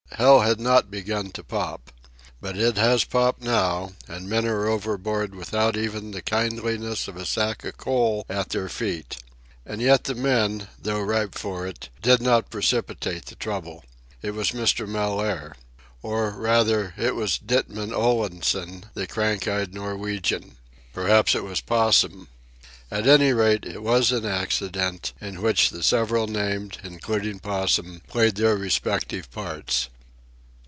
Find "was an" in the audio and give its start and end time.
23.81-24.25